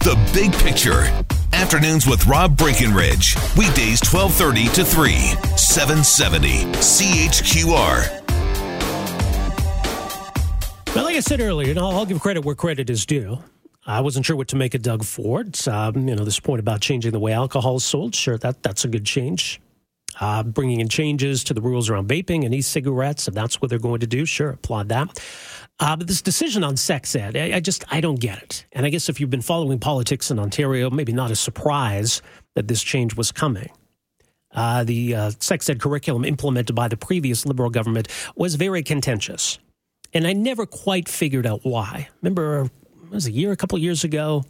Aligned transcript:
the 0.00 0.16
big 0.32 0.52
picture. 0.54 1.10
Afternoons 1.52 2.06
with 2.06 2.26
Rob 2.26 2.56
Breckenridge. 2.56 3.34
Weekdays 3.56 4.00
1230 4.00 4.68
to 4.68 4.84
3, 4.84 5.12
770 5.56 6.64
CHQR. 6.74 8.24
Well, 10.94 11.04
like 11.04 11.16
I 11.16 11.20
said 11.20 11.40
earlier, 11.40 11.70
and 11.70 11.78
I'll 11.78 12.06
give 12.06 12.20
credit 12.20 12.44
where 12.44 12.54
credit 12.54 12.88
is 12.90 13.04
due. 13.04 13.38
I 13.86 14.00
wasn't 14.00 14.24
sure 14.24 14.36
what 14.36 14.48
to 14.48 14.56
make 14.56 14.74
of 14.74 14.82
Doug 14.82 15.04
Ford. 15.04 15.56
Um, 15.66 16.08
you 16.08 16.14
know, 16.14 16.24
this 16.24 16.40
point 16.40 16.60
about 16.60 16.80
changing 16.80 17.12
the 17.12 17.18
way 17.18 17.32
alcohol 17.32 17.76
is 17.76 17.84
sold. 17.84 18.14
Sure, 18.14 18.38
that 18.38 18.62
that's 18.62 18.84
a 18.84 18.88
good 18.88 19.04
change. 19.04 19.60
Uh, 20.20 20.42
bringing 20.42 20.80
in 20.80 20.88
changes 20.88 21.44
to 21.44 21.54
the 21.54 21.60
rules 21.60 21.88
around 21.88 22.08
vaping 22.08 22.44
and 22.44 22.54
e-cigarettes, 22.54 23.28
if 23.28 23.34
that's 23.34 23.60
what 23.60 23.68
they're 23.68 23.78
going 23.78 24.00
to 24.00 24.06
do, 24.06 24.26
sure, 24.26 24.50
applaud 24.50 24.88
that. 24.88 25.20
Uh, 25.80 25.94
but 25.96 26.08
this 26.08 26.22
decision 26.22 26.64
on 26.64 26.76
sex 26.76 27.14
ed, 27.14 27.36
I, 27.36 27.56
I, 27.56 27.60
just 27.60 27.84
I 27.88 28.00
don't 28.00 28.18
get 28.18 28.42
it. 28.42 28.66
And 28.72 28.84
I 28.84 28.90
guess 28.90 29.08
if 29.08 29.20
you've 29.20 29.30
been 29.30 29.42
following 29.42 29.78
politics 29.78 30.30
in 30.30 30.38
Ontario, 30.38 30.90
maybe 30.90 31.12
not 31.12 31.30
a 31.30 31.36
surprise 31.36 32.20
that 32.54 32.66
this 32.66 32.82
change 32.82 33.16
was 33.16 33.30
coming. 33.30 33.70
Uh, 34.52 34.82
the 34.82 35.14
uh, 35.14 35.30
sex 35.38 35.68
ed 35.68 35.80
curriculum 35.80 36.24
implemented 36.24 36.74
by 36.74 36.88
the 36.88 36.96
previous 36.96 37.46
Liberal 37.46 37.70
government 37.70 38.08
was 38.34 38.54
very 38.54 38.82
contentious, 38.82 39.58
and 40.14 40.26
I 40.26 40.32
never 40.32 40.64
quite 40.64 41.08
figured 41.08 41.46
out 41.46 41.60
why. 41.64 42.08
Remember, 42.22 42.62
it 43.04 43.10
was 43.10 43.26
a 43.26 43.30
year, 43.30 43.52
a 43.52 43.56
couple 43.56 43.78
years 43.78 44.04
ago, 44.04 44.44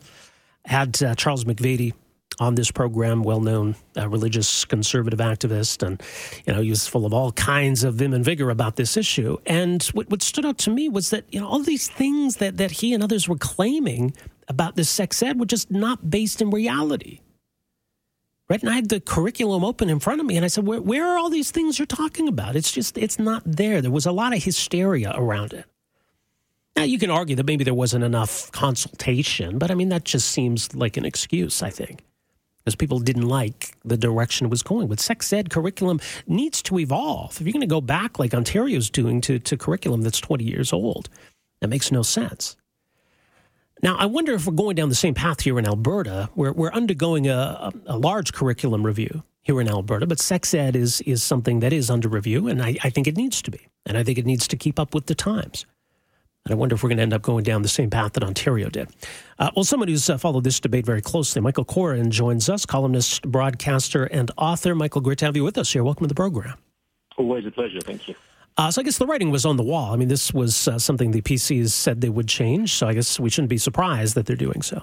had 0.64 1.02
uh, 1.02 1.14
Charles 1.16 1.44
McVety 1.44 1.94
on 2.40 2.54
this 2.54 2.70
program, 2.70 3.22
well 3.22 3.40
known 3.40 3.74
uh, 3.96 4.08
religious 4.08 4.64
conservative 4.64 5.18
activist. 5.18 5.84
And, 5.84 6.00
you 6.46 6.52
know, 6.52 6.60
he 6.60 6.70
was 6.70 6.86
full 6.86 7.04
of 7.04 7.12
all 7.12 7.32
kinds 7.32 7.84
of 7.84 7.94
vim 7.94 8.14
and 8.14 8.24
vigor 8.24 8.50
about 8.50 8.76
this 8.76 8.96
issue. 8.96 9.38
And 9.46 9.82
what, 9.86 10.08
what 10.10 10.22
stood 10.22 10.46
out 10.46 10.58
to 10.58 10.70
me 10.70 10.88
was 10.88 11.10
that, 11.10 11.24
you 11.30 11.40
know, 11.40 11.48
all 11.48 11.60
these 11.60 11.88
things 11.88 12.36
that, 12.36 12.56
that 12.58 12.70
he 12.70 12.94
and 12.94 13.02
others 13.02 13.28
were 13.28 13.36
claiming 13.36 14.14
about 14.46 14.76
this 14.76 14.88
sex 14.88 15.22
ed 15.22 15.38
were 15.38 15.46
just 15.46 15.70
not 15.70 16.10
based 16.10 16.40
in 16.40 16.50
reality. 16.50 17.20
Right. 18.48 18.62
And 18.62 18.70
I 18.70 18.76
had 18.76 18.88
the 18.88 19.00
curriculum 19.00 19.62
open 19.62 19.90
in 19.90 20.00
front 20.00 20.20
of 20.20 20.26
me 20.26 20.36
and 20.36 20.44
I 20.44 20.48
said, 20.48 20.66
where, 20.66 20.80
where 20.80 21.06
are 21.06 21.18
all 21.18 21.28
these 21.28 21.50
things 21.50 21.78
you're 21.78 21.84
talking 21.84 22.28
about? 22.28 22.56
It's 22.56 22.72
just, 22.72 22.96
it's 22.96 23.18
not 23.18 23.42
there. 23.44 23.82
There 23.82 23.90
was 23.90 24.06
a 24.06 24.12
lot 24.12 24.34
of 24.34 24.42
hysteria 24.42 25.12
around 25.14 25.52
it. 25.52 25.66
Now, 26.74 26.84
you 26.84 26.98
can 26.98 27.10
argue 27.10 27.36
that 27.36 27.44
maybe 27.44 27.64
there 27.64 27.74
wasn't 27.74 28.04
enough 28.04 28.50
consultation, 28.52 29.58
but 29.58 29.70
I 29.70 29.74
mean, 29.74 29.90
that 29.90 30.04
just 30.04 30.30
seems 30.30 30.74
like 30.74 30.96
an 30.96 31.04
excuse, 31.04 31.62
I 31.62 31.70
think 31.70 32.04
because 32.68 32.76
people 32.76 32.98
didn't 32.98 33.26
like 33.26 33.74
the 33.82 33.96
direction 33.96 34.46
it 34.46 34.50
was 34.50 34.62
going. 34.62 34.88
But 34.88 35.00
sex 35.00 35.32
ed 35.32 35.48
curriculum 35.48 36.00
needs 36.26 36.60
to 36.64 36.78
evolve. 36.78 37.40
If 37.40 37.46
you're 37.46 37.52
going 37.54 37.62
to 37.62 37.66
go 37.66 37.80
back 37.80 38.18
like 38.18 38.34
Ontario's 38.34 38.90
doing 38.90 39.22
to, 39.22 39.38
to 39.38 39.56
curriculum 39.56 40.02
that's 40.02 40.20
20 40.20 40.44
years 40.44 40.70
old, 40.70 41.08
that 41.60 41.68
makes 41.68 41.90
no 41.90 42.02
sense. 42.02 42.56
Now, 43.82 43.96
I 43.96 44.04
wonder 44.04 44.34
if 44.34 44.46
we're 44.46 44.52
going 44.52 44.76
down 44.76 44.90
the 44.90 44.94
same 44.94 45.14
path 45.14 45.40
here 45.40 45.58
in 45.58 45.66
Alberta. 45.66 46.28
We're, 46.34 46.52
we're 46.52 46.72
undergoing 46.72 47.26
a, 47.26 47.72
a, 47.86 47.96
large 47.96 48.34
curriculum 48.34 48.84
review 48.84 49.22
here 49.40 49.58
in 49.62 49.68
Alberta, 49.68 50.06
but 50.06 50.18
sex 50.18 50.52
ed 50.52 50.76
is, 50.76 51.00
is 51.02 51.22
something 51.22 51.60
that 51.60 51.72
is 51.72 51.88
under 51.88 52.08
review, 52.08 52.48
and 52.48 52.60
I, 52.60 52.76
I 52.84 52.90
think 52.90 53.06
it 53.06 53.16
needs 53.16 53.40
to 53.40 53.50
be. 53.50 53.66
And 53.86 53.96
I 53.96 54.04
think 54.04 54.18
it 54.18 54.26
needs 54.26 54.46
to 54.48 54.56
keep 54.56 54.78
up 54.78 54.94
with 54.94 55.06
the 55.06 55.14
times. 55.14 55.64
And 56.44 56.54
I 56.54 56.56
wonder 56.56 56.74
if 56.74 56.82
we're 56.82 56.88
going 56.88 56.98
to 56.98 57.02
end 57.02 57.12
up 57.12 57.22
going 57.22 57.44
down 57.44 57.62
the 57.62 57.68
same 57.68 57.90
path 57.90 58.14
that 58.14 58.24
Ontario 58.24 58.70
did. 58.70 58.88
Uh, 59.38 59.50
well, 59.54 59.64
someone 59.64 59.88
who's 59.88 60.08
uh, 60.08 60.16
followed 60.16 60.44
this 60.44 60.60
debate 60.60 60.86
very 60.86 61.02
closely, 61.02 61.42
Michael 61.42 61.64
Coren, 61.64 62.08
joins 62.08 62.48
us, 62.48 62.64
columnist, 62.64 63.22
broadcaster, 63.22 64.04
and 64.04 64.30
author. 64.38 64.74
Michael, 64.74 65.00
great 65.00 65.18
to 65.18 65.26
have 65.26 65.36
you 65.36 65.44
with 65.44 65.58
us 65.58 65.72
here. 65.72 65.84
Welcome 65.84 66.04
to 66.04 66.08
the 66.08 66.14
program. 66.14 66.56
Always 67.18 67.44
a 67.44 67.50
pleasure. 67.50 67.80
Thank 67.80 68.08
you. 68.08 68.14
Uh, 68.56 68.70
so 68.70 68.80
I 68.80 68.84
guess 68.84 68.98
the 68.98 69.06
writing 69.06 69.30
was 69.30 69.44
on 69.44 69.56
the 69.56 69.62
wall. 69.62 69.92
I 69.92 69.96
mean, 69.96 70.08
this 70.08 70.32
was 70.34 70.66
uh, 70.66 70.78
something 70.78 71.12
the 71.12 71.22
PCs 71.22 71.70
said 71.70 72.00
they 72.00 72.08
would 72.08 72.28
change. 72.28 72.74
So 72.74 72.88
I 72.88 72.94
guess 72.94 73.20
we 73.20 73.30
shouldn't 73.30 73.50
be 73.50 73.58
surprised 73.58 74.14
that 74.16 74.26
they're 74.26 74.34
doing 74.36 74.62
so. 74.62 74.82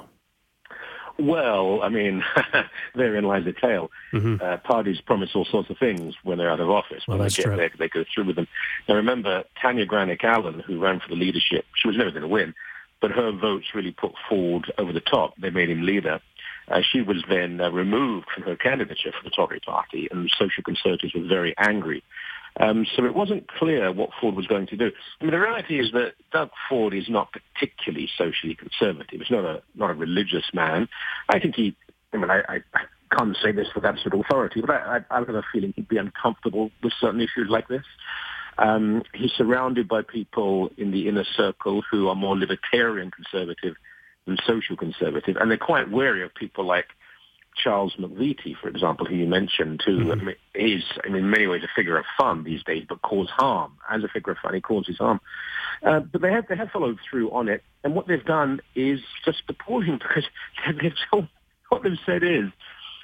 Well, 1.18 1.82
I 1.82 1.90
mean, 1.90 2.24
therein 2.96 3.24
lies 3.24 3.46
the 3.46 3.54
tale. 3.54 3.90
Mm-hmm. 4.14 4.44
Uh, 4.44 4.58
parties 4.58 5.00
promise 5.02 5.30
all 5.34 5.46
sorts 5.46 5.70
of 5.70 5.78
things 5.78 6.16
when 6.24 6.38
they're 6.38 6.50
out 6.50 6.60
of 6.60 6.70
office. 6.70 7.04
Well, 7.08 7.18
when 7.18 7.28
they 7.28 7.34
get 7.34 7.56
there, 7.56 7.72
they 7.78 7.88
go 7.88 8.04
through 8.14 8.26
with 8.26 8.36
them. 8.36 8.48
Now, 8.90 8.96
remember, 8.96 9.44
Tanya 9.62 9.86
Granic 9.86 10.24
Allen, 10.24 10.60
who 10.60 10.80
ran 10.80 11.00
for 11.00 11.08
the 11.08 11.16
leadership, 11.16 11.66
she 11.76 11.88
was 11.88 11.98
never 11.98 12.12
going 12.12 12.24
to 12.24 12.28
win, 12.28 12.54
but 13.02 13.12
her 13.12 13.32
votes 13.32 13.68
really 13.74 13.92
put 13.92 14.14
Ford 14.28 14.72
over 14.78 14.92
the 14.92 15.00
top. 15.00 15.36
They 15.38 15.50
made 15.50 15.70
him 15.70 15.84
leader. 15.84 16.20
Uh, 16.68 16.82
she 16.82 17.02
was 17.02 17.24
then 17.30 17.62
uh, 17.62 17.70
removed 17.72 18.28
from 18.34 18.44
her 18.44 18.56
candidature 18.56 19.12
for 19.12 19.24
the 19.24 19.30
Tory 19.30 19.60
party, 19.60 20.08
and 20.12 20.30
social 20.38 20.64
conservatives 20.64 21.14
were 21.14 21.28
very 21.28 21.54
angry. 21.58 22.04
Um, 22.60 22.86
so 22.96 23.04
it 23.04 23.14
wasn't 23.14 23.48
clear 23.48 23.92
what 23.92 24.12
Ford 24.20 24.36
was 24.36 24.48
going 24.48 24.68
to 24.68 24.78
do. 24.78 24.92
I 25.20 25.24
mean, 25.24 25.32
the 25.32 25.40
reality 25.40 25.80
is 25.80 25.92
that 25.92 26.14
Doug 26.32 26.52
Ford 26.70 26.94
is 26.94 27.10
not 27.10 27.34
particularly 27.34 28.10
socially 28.18 28.56
conservative. 28.56 29.20
He's 29.20 29.32
not 29.32 29.44
a 29.44 29.62
not 29.76 29.90
a 29.90 29.94
religious 29.94 30.46
man. 30.54 30.88
I 31.30 31.40
think 31.40 31.56
he. 31.56 31.76
I 32.14 32.18
mean, 32.18 32.30
I, 32.30 32.42
I, 32.48 32.60
can't 33.12 33.38
say 33.42 33.52
this 33.52 33.68
with 33.76 33.86
absolute 33.86 34.26
authority, 34.26 34.62
but 34.62 34.72
I, 34.72 34.98
I, 35.10 35.16
I 35.16 35.20
have 35.20 35.30
a 35.30 35.44
feeling 35.54 35.74
he'd 35.76 35.88
be 35.88 35.98
uncomfortable 35.98 36.72
with 36.82 36.94
certain 37.00 37.22
issues 37.22 37.50
like 37.50 37.68
this. 37.68 37.84
Um, 38.58 39.04
he's 39.14 39.32
surrounded 39.34 39.88
by 39.88 40.02
people 40.02 40.70
in 40.78 40.92
the 40.92 41.08
inner 41.08 41.26
circle 41.36 41.84
who 41.90 42.08
are 42.08 42.16
more 42.16 42.38
libertarian 42.38 43.12
conservative 43.12 43.76
than 44.26 44.38
social 44.46 44.76
conservative, 44.78 45.36
and 45.38 45.52
they're 45.52 45.58
quite 45.58 45.92
wary 45.92 46.24
of 46.24 46.34
people 46.34 46.66
like 46.66 46.88
Charles 47.56 47.96
McVety, 47.98 48.56
for 48.62 48.68
example, 48.68 49.06
who 49.06 49.16
you 49.16 49.28
mentioned, 49.28 49.82
who 49.86 50.00
mm-hmm. 50.00 50.30
is, 50.54 50.84
in 51.06 51.30
many 51.30 51.48
ways, 51.48 51.64
a 51.64 51.70
figure 51.76 51.98
of 51.98 52.06
fun 52.18 52.44
these 52.44 52.64
days, 52.64 52.86
but 52.88 53.02
cause 53.02 53.30
harm. 53.30 53.74
As 53.90 54.04
a 54.04 54.08
figure 54.08 54.34
of 54.34 54.38
fun, 54.40 54.54
he 54.54 54.62
causes 54.62 54.98
harm. 54.98 55.20
Uh, 55.84 56.00
but 56.00 56.22
they 56.22 56.32
have 56.32 56.48
they 56.48 56.56
have 56.56 56.70
followed 56.72 57.00
through 57.10 57.32
on 57.32 57.48
it, 57.48 57.64
and 57.84 57.96
what 57.96 58.08
they've 58.08 58.26
done 58.26 58.62
is 58.76 59.00
just 59.24 59.44
appalling 59.50 59.98
because 60.00 60.24
they've 60.82 60.94
told, 61.12 61.28
what 61.70 61.84
they've 61.84 61.98
said 62.06 62.24
is 62.24 62.46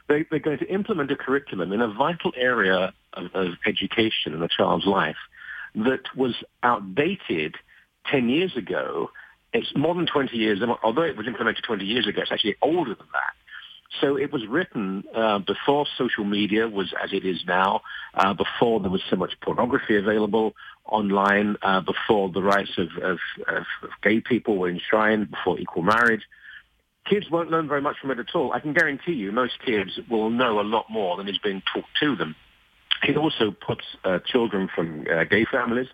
they, 0.07 0.25
they're 0.29 0.40
going 0.40 0.59
to 0.59 0.73
implement 0.73 1.11
a 1.11 1.16
curriculum 1.16 1.72
in 1.72 1.81
a 1.81 1.88
vital 1.88 2.31
area 2.35 2.94
of, 3.13 3.25
of 3.34 3.53
education 3.66 4.34
in 4.34 4.41
a 4.41 4.47
child's 4.47 4.85
life 4.85 5.17
that 5.75 6.01
was 6.16 6.35
outdated 6.63 7.56
10 8.07 8.29
years 8.29 8.56
ago. 8.57 9.09
It's 9.53 9.72
more 9.75 9.95
than 9.95 10.06
20 10.06 10.35
years, 10.35 10.59
although 10.84 11.03
it 11.03 11.17
was 11.17 11.28
implemented 11.28 11.63
20 11.63 11.85
years 11.85 12.07
ago, 12.07 12.22
it's 12.22 12.31
actually 12.31 12.56
older 12.61 12.95
than 12.95 13.07
that. 13.13 13.34
So 14.00 14.16
it 14.16 14.31
was 14.31 14.47
written 14.47 15.03
uh, 15.13 15.40
before 15.40 15.85
social 15.97 16.24
media 16.24 16.68
was 16.68 16.94
as 17.03 17.12
it 17.12 17.25
is 17.25 17.44
now, 17.46 17.81
uh, 18.13 18.34
before 18.34 18.79
there 18.79 18.90
was 18.90 19.02
so 19.09 19.18
much 19.18 19.34
pornography 19.41 19.97
available 19.97 20.53
online, 20.85 21.57
uh, 21.62 21.81
before 21.81 22.29
the 22.29 22.41
rights 22.41 22.72
of, 22.78 22.88
of, 23.03 23.19
of, 23.47 23.66
gay 24.02 24.22
people 24.22 24.57
were 24.57 24.69
enshrined, 24.69 25.29
before 25.29 25.59
equal 25.59 25.84
marriage. 25.84 26.22
Kids 27.09 27.29
won't 27.29 27.52
learn 27.52 27.68
very 27.68 27.81
much 27.81 27.97
from 28.00 28.12
it 28.12 28.19
at 28.19 28.34
all. 28.34 28.53
I 28.53 28.59
can 28.59 28.74
guarantee 28.74 29.13
you 29.13 29.31
most 29.31 29.59
kids 29.66 30.00
will 30.09 30.29
know 30.29 30.62
a 30.62 30.63
lot 30.63 30.85
more 30.90 31.18
than 31.18 31.28
is 31.28 31.38
being 31.40 31.62
taught 31.73 31.85
to 32.00 32.16
them. 32.16 32.35
It 33.03 33.18
also 33.18 33.52
puts 33.52 33.84
uh, 34.06 34.19
children 34.25 34.69
from 34.73 35.06
uh, 35.12 35.25
gay 35.25 35.46
families, 35.52 35.88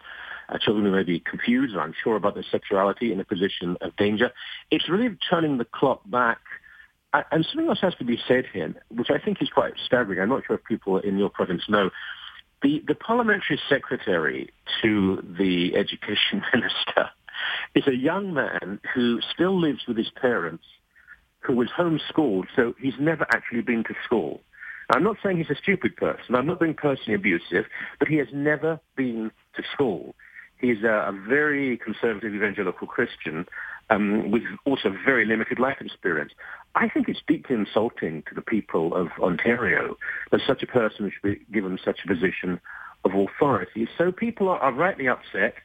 uh, 0.49 0.57
children 0.59 0.85
who 0.85 0.91
may 0.91 1.03
be 1.03 1.19
confused 1.19 1.75
or 1.75 1.81
unsure 1.81 2.15
about 2.15 2.35
their 2.35 2.45
sexuality 2.51 3.11
in 3.11 3.19
a 3.19 3.25
position 3.25 3.77
of 3.81 3.95
danger. 3.95 4.31
It's 4.69 4.87
really 4.89 5.17
turning 5.29 5.57
the 5.57 5.65
clock 5.65 6.01
back 6.05 6.39
and 7.31 7.45
something 7.45 7.67
else 7.67 7.79
has 7.81 7.95
to 7.95 8.05
be 8.05 8.19
said 8.27 8.45
here, 8.51 8.73
which 8.89 9.09
I 9.09 9.19
think 9.19 9.41
is 9.41 9.49
quite 9.49 9.73
staggering. 9.85 10.19
I'm 10.19 10.29
not 10.29 10.43
sure 10.45 10.55
if 10.55 10.63
people 10.63 10.97
in 10.99 11.17
your 11.17 11.29
province 11.29 11.63
know. 11.69 11.89
The, 12.63 12.83
the 12.87 12.95
parliamentary 12.95 13.59
secretary 13.69 14.49
to 14.81 15.23
the 15.37 15.75
education 15.75 16.41
minister 16.53 17.09
is 17.75 17.87
a 17.87 17.95
young 17.95 18.33
man 18.33 18.79
who 18.93 19.19
still 19.33 19.59
lives 19.59 19.81
with 19.87 19.97
his 19.97 20.09
parents, 20.09 20.63
who 21.39 21.55
was 21.55 21.69
homeschooled, 21.69 22.47
so 22.55 22.73
he's 22.81 22.95
never 22.99 23.25
actually 23.31 23.61
been 23.61 23.83
to 23.83 23.93
school. 24.03 24.41
I'm 24.89 25.03
not 25.03 25.17
saying 25.21 25.37
he's 25.37 25.49
a 25.49 25.55
stupid 25.61 25.95
person. 25.97 26.35
I'm 26.35 26.47
not 26.47 26.59
being 26.59 26.73
personally 26.73 27.13
abusive, 27.13 27.65
but 27.99 28.07
he 28.07 28.15
has 28.15 28.27
never 28.33 28.79
been 28.95 29.31
to 29.55 29.63
school. 29.73 30.15
He's 30.59 30.83
a, 30.83 31.09
a 31.09 31.11
very 31.27 31.77
conservative 31.77 32.33
evangelical 32.33 32.87
Christian 32.87 33.45
um, 33.89 34.31
with 34.31 34.43
also 34.65 34.93
very 35.05 35.25
limited 35.25 35.59
life 35.59 35.77
experience. 35.79 36.31
I 36.75 36.89
think 36.89 37.07
it's 37.09 37.21
deeply 37.27 37.55
insulting 37.55 38.23
to 38.29 38.35
the 38.35 38.41
people 38.41 38.93
of 38.95 39.07
Ontario 39.19 39.97
that 40.31 40.41
such 40.45 40.61
a 40.63 40.67
person 40.67 41.11
should 41.11 41.21
be 41.21 41.45
given 41.53 41.79
such 41.83 41.99
a 42.03 42.07
position 42.07 42.59
of 43.05 43.11
authority. 43.13 43.87
So 43.97 44.11
people 44.11 44.49
are, 44.49 44.59
are 44.59 44.73
rightly 44.73 45.07
upset. 45.07 45.55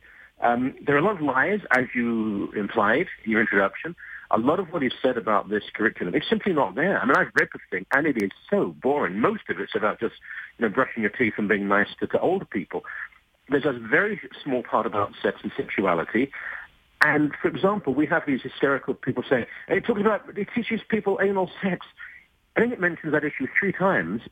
Um, 0.41 0.75
there 0.85 0.95
are 0.97 0.99
a 0.99 1.05
lot 1.05 1.17
of 1.17 1.23
lies, 1.23 1.61
as 1.77 1.85
you 1.95 2.53
implied 2.53 3.07
in 3.25 3.31
your 3.31 3.41
introduction. 3.41 3.95
a 4.33 4.39
lot 4.39 4.59
of 4.59 4.73
what 4.73 4.83
is 4.83 4.93
said 5.03 5.17
about 5.17 5.51
this 5.51 5.63
curriculum 5.75 6.15
is 6.15 6.23
simply 6.29 6.53
not 6.53 6.75
there. 6.75 6.99
I 6.99 7.05
mean, 7.05 7.17
I've 7.17 7.33
read 7.39 7.49
the 7.53 7.61
thing, 7.71 7.87
and 7.93 8.07
it 8.07 8.23
is 8.23 8.31
so 8.51 8.75
boring. 8.83 9.21
Most 9.21 9.43
of 9.51 9.61
it's 9.61 9.75
about 9.75 10.01
just 10.01 10.15
you 10.59 10.67
know 10.67 10.73
brushing 10.73 11.03
your 11.03 11.11
teeth 11.11 11.35
and 11.37 11.49
being 11.49 11.69
nice 11.69 11.89
to, 12.01 12.07
to 12.09 12.21
older 12.21 12.47
people. 12.47 12.85
There's 13.49 13.67
a 13.67 13.73
very 13.73 14.21
small 14.43 14.63
part 14.63 14.87
about 14.87 15.13
sex 15.23 15.39
and 15.43 15.53
sexuality. 15.57 16.33
And 17.03 17.33
for 17.41 17.49
example, 17.49 17.95
we 17.95 18.07
have 18.07 18.23
these 18.27 18.43
hysterical 18.43 18.95
people 18.95 19.25
saying, 19.29 19.47
it 19.69 19.85
talks 19.85 20.01
about, 20.01 20.23
it 20.37 20.49
teaches 20.55 20.81
people 20.89 21.19
anal 21.23 21.51
sex. 21.63 21.85
I 22.57 22.61
think 22.61 22.73
it 22.73 22.81
mentions 22.81 23.13
that 23.13 23.25
issue 23.25 23.47
three 23.59 23.73
times. 23.73 24.23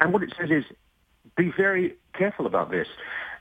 And 0.00 0.12
what 0.12 0.22
it 0.22 0.32
says 0.38 0.50
is, 0.50 0.64
be 1.36 1.52
very 1.56 1.94
careful 2.14 2.46
about 2.46 2.70
this. 2.70 2.88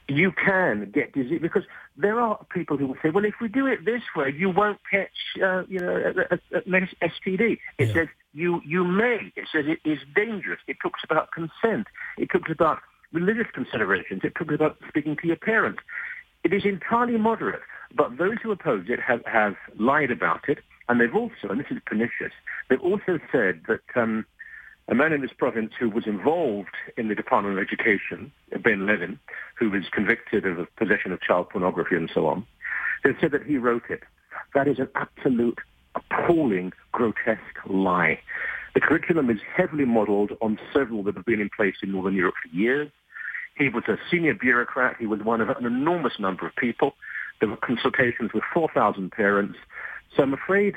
You 0.07 0.31
can 0.31 0.91
get 0.91 1.13
disease 1.13 1.39
because 1.41 1.63
there 1.97 2.19
are 2.19 2.45
people 2.49 2.77
who 2.77 2.87
will 2.87 2.97
say, 3.01 3.09
well, 3.09 3.25
if 3.25 3.35
we 3.41 3.47
do 3.47 3.65
it 3.67 3.83
this 3.83 4.03
way, 4.15 4.33
you 4.35 4.49
won't 4.49 4.79
catch, 4.89 5.09
uh, 5.43 5.63
you 5.67 5.79
know, 5.79 6.13
a, 6.31 6.35
a, 6.35 6.59
a 6.59 6.61
STD. 6.61 7.57
It 7.77 7.87
yeah. 7.87 7.93
says 7.93 8.07
you, 8.33 8.61
you 8.65 8.85
may. 8.85 9.33
It 9.35 9.47
says 9.51 9.65
it 9.67 9.79
is 9.89 9.99
dangerous. 10.15 10.59
It 10.67 10.77
talks 10.81 11.01
about 11.03 11.31
consent. 11.31 11.87
It 12.17 12.29
talks 12.29 12.51
about 12.51 12.79
religious 13.11 13.47
considerations. 13.53 14.21
It 14.23 14.35
talks 14.35 14.53
about 14.53 14.77
speaking 14.87 15.17
to 15.17 15.27
your 15.27 15.37
parents. 15.37 15.79
It 16.43 16.53
is 16.53 16.63
entirely 16.63 17.17
moderate, 17.17 17.61
but 17.97 18.17
those 18.17 18.37
who 18.43 18.51
oppose 18.51 18.85
it 18.87 18.99
have, 18.99 19.25
have 19.25 19.55
lied 19.77 20.11
about 20.11 20.47
it, 20.47 20.59
and 20.87 21.01
they've 21.01 21.15
also, 21.15 21.49
and 21.49 21.59
this 21.59 21.67
is 21.71 21.77
pernicious, 21.85 22.31
they've 22.69 22.81
also 22.81 23.19
said 23.31 23.61
that 23.67 23.81
um, 23.95 24.25
a 24.87 24.95
man 24.95 25.11
in 25.11 25.21
this 25.21 25.31
province 25.37 25.73
who 25.77 25.89
was 25.89 26.05
involved 26.05 26.75
in 26.95 27.09
the 27.09 27.15
Department 27.15 27.57
of 27.57 27.61
Education, 27.61 28.31
Ben 28.63 28.85
Levin, 28.85 29.19
who 29.59 29.69
was 29.69 29.83
convicted 29.91 30.45
of 30.45 30.67
possession 30.77 31.11
of 31.11 31.21
child 31.21 31.49
pornography 31.49 31.95
and 31.95 32.09
so 32.13 32.27
on, 32.27 32.45
they 33.03 33.11
said 33.19 33.31
that 33.31 33.43
he 33.43 33.57
wrote 33.57 33.83
it. 33.89 34.03
That 34.53 34.67
is 34.67 34.79
an 34.79 34.89
absolute, 34.95 35.59
appalling, 35.95 36.71
grotesque 36.91 37.41
lie. 37.67 38.19
The 38.75 38.81
curriculum 38.81 39.29
is 39.29 39.39
heavily 39.55 39.85
modeled 39.85 40.33
on 40.41 40.59
several 40.71 41.03
that 41.03 41.15
have 41.15 41.25
been 41.25 41.41
in 41.41 41.49
place 41.55 41.75
in 41.81 41.91
Northern 41.91 42.15
Europe 42.15 42.35
for 42.41 42.55
years. 42.55 42.91
He 43.57 43.69
was 43.69 43.83
a 43.87 43.97
senior 44.11 44.35
bureaucrat. 44.35 44.97
He 44.99 45.07
was 45.07 45.19
one 45.21 45.41
of 45.41 45.49
an 45.49 45.65
enormous 45.65 46.13
number 46.19 46.45
of 46.45 46.55
people. 46.55 46.93
There 47.39 47.49
were 47.49 47.57
consultations 47.57 48.31
with 48.33 48.43
4,000 48.53 49.11
parents. 49.11 49.57
So 50.15 50.23
I'm 50.23 50.33
afraid 50.33 50.75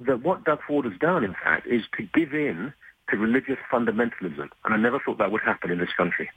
that 0.00 0.22
what 0.22 0.44
Doug 0.44 0.60
Ford 0.66 0.84
has 0.84 0.98
done, 0.98 1.24
in 1.24 1.34
fact, 1.34 1.66
is 1.66 1.82
to 1.96 2.02
give 2.14 2.34
in 2.34 2.72
to 3.10 3.16
religious 3.16 3.58
fundamentalism. 3.72 4.48
And 4.64 4.74
I 4.74 4.76
never 4.76 4.98
thought 4.98 5.18
that 5.18 5.30
would 5.30 5.42
happen 5.42 5.70
in 5.70 5.78
this 5.78 5.92
country. 5.96 6.30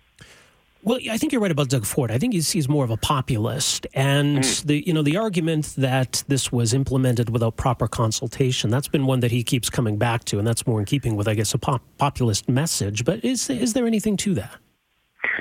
Well, 0.86 1.00
I 1.10 1.18
think 1.18 1.32
you're 1.32 1.42
right 1.42 1.50
about 1.50 1.70
Doug 1.70 1.84
Ford. 1.84 2.12
I 2.12 2.20
think 2.20 2.34
he's, 2.34 2.52
he's 2.52 2.70
more 2.70 2.84
of 2.84 2.92
a 2.92 2.98
populist, 2.98 3.88
and 3.96 4.40
mm. 4.40 4.64
the 4.66 4.86
you 4.86 4.94
know 4.94 5.02
the 5.02 5.18
argument 5.18 5.74
that 5.78 6.24
this 6.28 6.52
was 6.52 6.76
implemented 6.76 7.32
without 7.32 7.58
proper 7.58 7.88
consultation 7.88 8.70
that's 8.70 8.88
been 8.88 9.08
one 9.08 9.22
that 9.22 9.32
he 9.32 9.44
keeps 9.44 9.68
coming 9.68 9.98
back 9.98 10.26
to, 10.26 10.38
and 10.38 10.48
that's 10.48 10.68
more 10.68 10.80
in 10.80 10.86
keeping 10.86 11.16
with 11.16 11.28
I 11.28 11.34
guess 11.34 11.56
a 11.56 11.58
pop, 11.58 11.82
populist 11.98 12.48
message. 12.48 13.04
But 13.04 13.26
is 13.26 13.50
is 13.50 13.74
there 13.74 13.88
anything 13.88 14.16
to 14.18 14.36
that? 14.36 14.60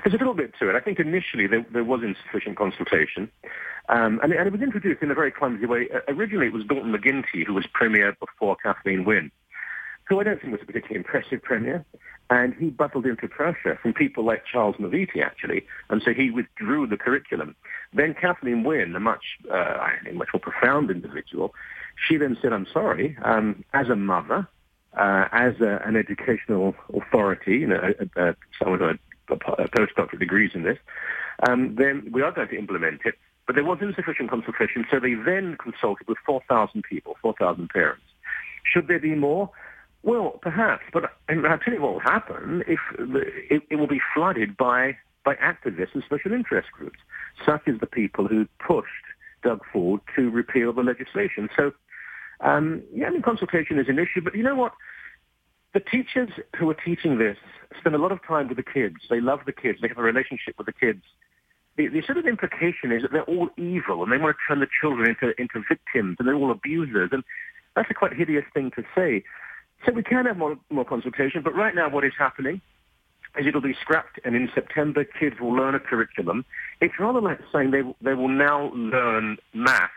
There's 0.05 0.15
a 0.15 0.19
little 0.19 0.35
bit 0.35 0.53
to 0.61 0.69
it. 0.69 0.77
I 0.77 0.81
think 0.81 1.01
initially 1.01 1.47
there, 1.47 1.65
there 1.73 1.83
was 1.83 2.03
insufficient 2.03 2.59
consultation. 2.59 3.31
Um, 3.89 4.21
and, 4.23 4.35
and, 4.35 4.47
it 4.47 4.53
was 4.53 4.61
introduced 4.61 5.03
in 5.03 5.11
a 5.11 5.15
very 5.15 5.31
clumsy 5.31 5.65
way. 5.65 5.89
Uh, 5.95 6.01
originally, 6.09 6.47
it 6.47 6.53
was 6.53 6.65
Dalton 6.65 6.93
McGuinty 6.93 7.47
who 7.47 7.55
was 7.55 7.67
premier 7.73 8.15
before 8.21 8.57
Kathleen 8.63 9.07
Wynne, 9.07 9.31
who 10.07 10.21
I 10.21 10.25
don't 10.25 10.41
think 10.41 10.53
was 10.53 10.61
a 10.63 10.67
particularly 10.67 10.99
impressive 10.99 11.43
premier. 11.43 11.87
And 12.29 12.55
he 12.55 12.69
battled 12.69 13.07
into 13.07 13.29
pressure 13.29 13.79
from 13.83 13.95
people 13.95 14.25
like 14.25 14.45
Charles 14.51 14.77
McVety, 14.77 15.23
actually, 15.23 15.67
and 15.91 16.03
so 16.03 16.13
he 16.13 16.31
withdrew 16.31 16.87
the 16.87 16.97
curriculum. 16.97 17.55
Then 17.93 18.15
Kathleen 18.15 18.65
Wynne, 18.65 18.97
a 18.97 19.01
much, 19.01 19.25
uh, 19.51 19.55
I 19.55 19.93
think, 20.03 20.17
much 20.17 20.29
more 20.33 20.41
profound 20.41 20.91
individual, 20.91 21.55
she 21.97 22.17
then 22.17 22.37
said, 22.41 22.55
I'm 22.55 22.67
sorry, 22.73 23.17
um, 23.23 23.63
as 23.75 23.91
a 23.91 23.97
mother, 23.97 24.49
uh, 24.97 25.29
as 25.33 25.61
a, 25.61 25.83
an 25.85 25.97
educational 25.97 26.75
authority, 26.95 27.59
you 27.59 27.67
know, 27.67 27.93
someone 28.59 28.79
who 28.79 28.87
had 28.87 28.99
postdoctoral 29.29 30.19
degrees 30.19 30.53
in 30.55 30.63
this, 30.63 30.79
um, 31.49 31.75
then 31.77 32.09
we 32.13 32.23
are 32.23 32.33
going 32.33 32.49
to 32.49 32.59
implement 32.59 33.03
it. 33.05 33.15
But 33.47 33.57
there 33.57 33.65
was 33.65 33.79
insufficient 33.83 34.31
consultation, 34.31 34.87
so 34.91 34.99
they 34.99 35.15
then 35.15 35.57
consulted 35.63 36.09
with 36.09 36.19
4,000 36.25 36.83
people, 36.83 37.17
4,000 37.21 37.69
parents. 37.69 38.05
Should 38.65 38.89
there 38.89 38.99
be 38.99 39.15
more? 39.15 39.51
Well, 40.03 40.39
perhaps, 40.43 40.85
but 40.93 41.05
I'll 41.29 41.59
tell 41.59 41.75
you 41.75 41.81
what 41.81 41.93
will 41.95 42.01
happen 42.01 42.63
if 42.67 42.79
it, 42.99 43.63
it 43.71 43.77
will 43.77 43.87
be 43.87 44.01
flooded 44.15 44.57
by, 44.57 44.97
by 45.25 45.35
activists 45.37 45.95
and 45.95 46.03
special 46.05 46.33
interest 46.33 46.69
groups, 46.73 46.99
such 47.45 47.63
as 47.67 47.81
the 47.81 47.87
people 47.87 48.29
who 48.29 48.47
pushed 48.59 48.89
Doug 49.43 49.61
Ford 49.73 50.01
to 50.17 50.31
repeal 50.31 50.73
the 50.73 50.83
legislation. 50.83 51.49
So, 51.57 51.73
um, 52.41 52.83
yeah, 52.93 53.07
I 53.07 53.11
mean, 53.11 53.23
consultation 53.23 53.79
is 53.79 53.89
an 53.89 53.99
issue, 53.99 54.21
but 54.23 54.35
you 54.35 54.43
know 54.43 54.55
what? 54.55 54.73
The 55.75 55.81
teachers 55.81 56.31
who 56.57 56.71
are 56.71 56.75
teaching 56.75 57.19
this 57.19 57.37
spend 57.79 57.95
a 57.97 57.99
lot 57.99 58.13
of 58.13 58.25
time 58.25 58.49
with 58.49 58.57
the 58.57 58.63
kids. 58.63 58.97
They 59.11 59.21
love 59.21 59.41
the 59.45 59.53
kids. 59.53 59.81
They 59.83 59.89
have 59.89 59.99
a 59.99 60.03
relationship 60.03 60.55
with 60.57 60.67
the 60.67 60.73
kids. 60.73 61.03
The, 61.77 61.89
the 61.89 62.03
sort 62.03 62.19
of 62.19 62.27
implication 62.27 62.93
is 62.93 63.03
that 63.03 63.11
they're 63.11 63.25
all 63.25 63.51
evil 63.57 64.05
and 64.05 64.13
they 64.13 64.17
want 64.17 64.37
to 64.37 64.55
turn 64.55 64.61
the 64.61 64.69
children 64.81 65.11
into, 65.11 65.35
into 65.41 65.61
victims 65.69 66.17
and 66.19 66.29
they're 66.29 66.37
all 66.37 66.53
abusers. 66.53 67.11
And 67.13 67.25
that's 67.75 67.91
a 67.91 67.95
quite 67.95 68.13
hideous 68.13 68.45
thing 68.55 68.71
to 68.77 68.85
say. 68.95 69.25
So 69.85 69.93
we 69.93 70.05
can 70.05 70.27
have 70.27 70.37
more, 70.37 70.57
more 70.71 70.85
consultation, 70.85 71.43
but 71.43 71.55
right 71.55 71.75
now 71.75 71.91
what 71.91 72.05
is 72.05 72.13
happening 72.17 72.61
is 73.37 73.47
it'll 73.47 73.61
be 73.61 73.75
scrapped 73.81 74.21
and 74.25 74.37
in 74.37 74.49
September 74.55 75.05
kids 75.05 75.41
will 75.41 75.53
learn 75.53 75.75
a 75.75 75.81
curriculum. 75.81 76.45
It's 76.81 76.95
rather 77.01 77.21
like 77.21 77.41
saying 77.53 77.73
they, 77.73 77.83
they 78.01 78.15
will 78.15 78.29
now 78.29 78.73
learn 78.73 79.39
math 79.53 79.91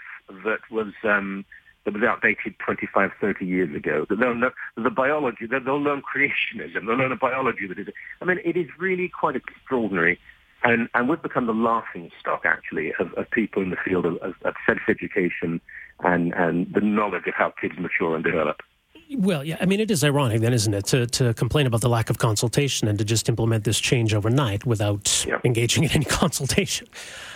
that 0.43 0.59
was 0.71 0.93
um, 1.03 1.45
that 1.87 1.93
was 1.93 2.03
outdated 2.03 2.53
25, 2.59 3.11
30 3.21 3.45
years 3.45 3.73
ago. 3.73 4.05
That 4.09 4.19
they'll 4.19 4.35
know 4.35 4.51
the 4.75 4.89
biology, 4.89 5.45
that 5.47 5.63
they'll 5.63 5.81
learn 5.81 6.01
creationism, 6.01 6.85
they'll 6.85 6.97
learn 6.97 7.13
a 7.13 7.15
biology 7.15 7.65
that 7.65 7.79
is. 7.79 7.87
I 8.21 8.25
mean, 8.25 8.39
it 8.43 8.57
is 8.57 8.67
really 8.77 9.07
quite 9.07 9.37
extraordinary. 9.37 10.19
And, 10.63 10.89
and 10.93 11.07
we've 11.07 11.21
become 11.21 11.45
the 11.45 11.53
laughing 11.53 12.11
stock, 12.19 12.41
actually, 12.43 12.91
of, 12.99 13.13
of 13.13 13.31
people 13.31 13.61
in 13.61 13.69
the 13.69 13.77
field 13.77 14.05
of, 14.05 14.17
of, 14.17 14.33
of 14.43 14.55
sex 14.65 14.81
education 14.89 15.61
and, 16.03 16.33
and 16.33 16.73
the 16.73 16.81
knowledge 16.81 17.25
of 17.25 17.35
how 17.35 17.53
kids 17.61 17.75
mature 17.79 18.15
and 18.15 18.23
develop. 18.23 18.57
Well, 19.15 19.45
yeah, 19.45 19.55
I 19.61 19.65
mean, 19.65 19.79
it 19.79 19.89
is 19.89 20.03
ironic 20.03 20.41
then, 20.41 20.51
isn't 20.51 20.73
it, 20.73 20.87
to, 20.87 21.07
to 21.07 21.33
complain 21.35 21.67
about 21.67 21.79
the 21.79 21.89
lack 21.89 22.09
of 22.09 22.17
consultation 22.17 22.89
and 22.89 22.99
to 22.99 23.05
just 23.05 23.29
implement 23.29 23.63
this 23.63 23.79
change 23.79 24.13
overnight 24.13 24.65
without 24.65 25.25
yeah. 25.25 25.39
engaging 25.45 25.85
in 25.85 25.91
any 25.91 26.05
consultation. 26.23 26.87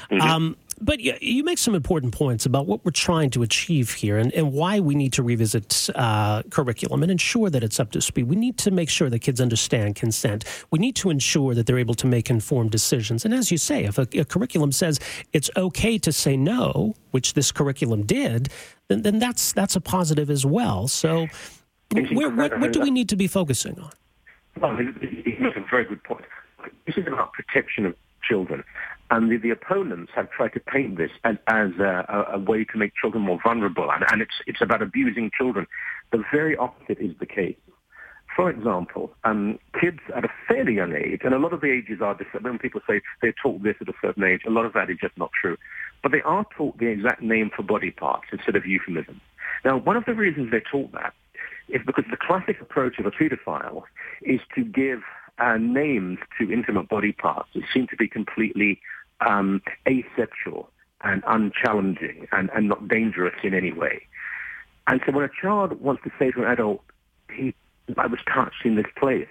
Mm-hmm. 0.10 0.22
Um, 0.22 0.58
but 0.82 1.00
you 1.00 1.44
make 1.44 1.58
some 1.58 1.76
important 1.76 2.14
points 2.14 2.46
about 2.46 2.66
what 2.66 2.84
we're 2.84 2.92
trying 2.92 3.30
to 3.32 3.44
achieve 3.44 3.94
here 3.94 4.18
and, 4.18 4.34
and 4.34 4.52
why 4.52 4.80
we 4.80 4.96
need 4.96 5.14
to 5.14 5.24
revisit 5.24 5.90
uh, 5.96 6.42
curriculum 6.50 7.04
and 7.04 7.12
ensure 7.12 7.50
that 7.50 7.64
it's 7.64 7.80
up 7.80 7.92
to 7.92 8.02
speed. 8.02 8.24
We 8.24 8.36
need 8.36 8.58
to 8.60 8.72
make 8.72 8.90
sure 8.90 9.10
that 9.10 9.20
kids 9.20 9.40
understand 9.40 9.96
consent. 9.96 10.44
We 10.72 10.80
need 10.80 10.96
to 10.98 11.10
ensure 11.10 11.54
that 11.54 11.68
they're 11.68 11.78
able 11.78 11.94
to 11.96 12.08
make 12.08 12.30
informed 12.30 12.72
decisions. 12.72 13.24
And 13.26 13.34
as 13.34 13.52
you 13.52 13.58
say, 13.58 13.84
if 13.86 13.98
a, 13.98 14.08
a 14.18 14.26
curriculum 14.26 14.72
says 14.72 15.00
it's 15.34 15.52
okay 15.56 15.98
to 16.00 16.12
say 16.12 16.36
no, 16.36 16.96
which 17.12 17.34
this 17.34 17.52
curriculum 17.52 18.04
did, 18.04 18.50
then, 18.88 19.04
then 19.04 19.20
that's 19.20 19.54
that's 19.54 19.76
a 19.76 19.82
positive 19.82 20.30
as 20.30 20.46
well. 20.46 20.88
So, 20.88 21.28
where, 21.92 22.30
what, 22.30 22.60
what 22.60 22.74
do 22.74 22.82
we 22.82 22.92
need 22.92 23.10
to 23.10 23.16
be 23.16 23.28
focusing 23.28 23.80
on? 23.80 23.92
Well, 24.60 24.82
you 24.82 25.38
make 25.40 25.56
a 25.56 25.66
very 25.70 25.86
good 25.86 26.04
point. 26.04 26.26
This 26.86 26.98
is 26.98 27.08
about 27.08 27.34
protection 27.34 27.86
of 27.86 27.96
children. 28.24 28.64
And 29.12 29.30
the, 29.30 29.38
the 29.38 29.50
opponents 29.50 30.14
have 30.16 30.32
tried 30.32 30.54
to 30.54 30.60
paint 30.62 30.98
this 30.98 31.12
as, 31.26 31.36
as 31.48 31.72
a, 31.80 32.30
a, 32.34 32.40
way 32.40 32.64
to 32.64 32.78
make 32.78 32.94
children 32.96 33.24
more 33.24 33.40
vulnerable, 33.44 33.92
and, 33.92 34.06
and 34.10 34.22
it's, 34.22 34.36
it's 34.48 34.62
about 34.62 34.82
abusing 34.82 35.30
children. 35.38 35.68
The 36.14 36.24
very 36.32 36.56
opposite 36.56 36.98
is 37.00 37.12
the 37.20 37.26
case. 37.26 37.58
For 38.34 38.50
example, 38.50 39.12
um, 39.26 39.60
kids 39.80 40.00
at 40.16 40.24
a 40.24 40.30
fairly 40.48 40.76
young 40.76 40.96
age, 40.96 41.22
and 41.26 41.34
a 41.34 41.40
lot 41.40 41.52
of 41.52 41.60
the 41.60 41.70
ages 41.70 42.00
are 42.02 42.16
different. 42.16 42.46
When 42.46 42.58
people 42.58 42.80
say 42.88 43.02
they're 43.22 43.36
taught 43.44 43.62
this 43.62 43.76
at 43.82 43.90
a 43.90 43.94
certain 44.02 44.24
age, 44.24 44.44
a 44.48 44.50
lot 44.50 44.66
of 44.66 44.72
that 44.74 44.90
is 44.90 44.98
just 45.02 45.18
not 45.18 45.32
true. 45.34 45.58
But 46.02 46.14
they 46.14 46.22
are 46.22 46.46
taught 46.56 46.78
the 46.78 46.88
exact 46.88 47.22
name 47.22 47.52
for 47.54 47.64
body 47.64 47.92
parts 47.92 48.28
instead 48.32 48.56
of 48.56 48.66
euphemisms. 48.66 49.20
Now, 49.66 49.78
one 49.78 49.98
of 49.98 50.06
the 50.06 50.14
reasons 50.14 50.52
they're 50.52 50.64
taught 50.72 50.94
that 50.94 51.14
is 51.68 51.82
because 51.86 52.06
the 52.10 52.18
classic 52.18 52.62
approach 52.62 52.98
of 52.98 53.06
a 53.06 53.12
pedophile 53.12 53.84
is 54.22 54.40
to 54.56 54.64
give 54.64 55.02
uh, 55.38 55.58
names 55.58 56.20
to 56.40 56.52
intimate 56.52 56.88
body 56.88 57.12
parts 57.12 57.50
that 57.54 57.64
seem 57.74 57.88
to 57.88 57.98
be 57.98 58.08
completely 58.08 58.80
um, 59.26 59.62
asexual 59.88 60.70
and 61.04 61.24
unchallenging 61.28 62.28
and, 62.32 62.50
and 62.56 62.68
not 62.68 62.88
dangerous 62.88 63.36
in 63.44 63.54
any 63.54 63.72
way. 63.72 64.02
And 64.88 65.02
so 65.06 65.12
when 65.12 65.26
a 65.26 65.30
child 65.42 65.80
wants 65.82 66.04
to 66.04 66.12
say 66.20 66.32
to 66.32 66.44
an 66.44 66.52
adult, 66.52 66.82
he, 67.34 67.54
I 67.98 68.08
was 68.08 68.20
touched 68.32 68.66
in 68.66 68.76
this 68.76 68.92
place, 68.98 69.28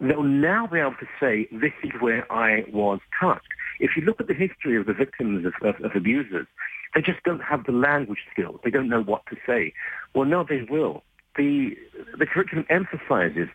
they'll 0.00 0.22
now 0.22 0.66
be 0.66 0.80
able 0.80 0.94
to 1.00 1.06
say, 1.20 1.48
this 1.52 1.72
is 1.82 1.92
where 2.00 2.30
I 2.32 2.64
was 2.72 3.00
touched. 3.18 3.48
If 3.80 3.96
you 3.96 4.02
look 4.02 4.20
at 4.20 4.26
the 4.26 4.34
history 4.34 4.76
of 4.76 4.86
the 4.86 4.92
victims 4.92 5.46
of, 5.46 5.54
of, 5.62 5.82
of 5.84 5.96
abusers, 5.96 6.46
they 6.94 7.00
just 7.00 7.22
don't 7.24 7.42
have 7.42 7.64
the 7.64 7.72
language 7.72 8.18
skills. 8.30 8.60
They 8.62 8.70
don't 8.70 8.88
know 8.88 9.02
what 9.02 9.24
to 9.26 9.36
say. 9.46 9.72
Well, 10.14 10.26
now 10.26 10.42
they 10.42 10.62
will. 10.68 11.02
The, 11.36 11.76
the 12.18 12.26
curriculum 12.26 12.66
emphasizes 12.68 13.48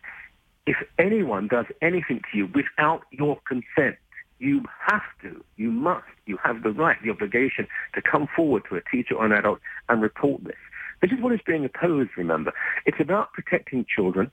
if 0.66 0.76
anyone 0.98 1.48
does 1.48 1.66
anything 1.80 2.20
to 2.30 2.36
you 2.36 2.48
without 2.54 3.02
your 3.10 3.38
consent, 3.46 3.96
you 4.38 4.62
have 4.86 5.02
to, 5.22 5.42
you 5.56 5.70
must, 5.70 6.06
you 6.26 6.38
have 6.42 6.62
the 6.62 6.70
right, 6.70 6.96
the 7.02 7.10
obligation 7.10 7.66
to 7.94 8.02
come 8.02 8.28
forward 8.34 8.62
to 8.68 8.76
a 8.76 8.80
teacher 8.90 9.14
or 9.14 9.26
an 9.26 9.32
adult 9.32 9.58
and 9.88 10.00
report 10.00 10.44
this. 10.44 10.56
This 11.00 11.12
is 11.12 11.20
what 11.20 11.32
is 11.32 11.40
being 11.46 11.64
opposed, 11.64 12.10
remember. 12.16 12.52
It's 12.86 13.00
about 13.00 13.32
protecting 13.32 13.84
children. 13.84 14.30